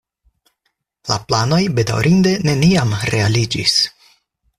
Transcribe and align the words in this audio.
La 1.11 1.17
planoj 1.31 1.59
bedaŭrinde 1.79 2.33
neniam 2.47 2.95
realiĝis. 3.11 3.77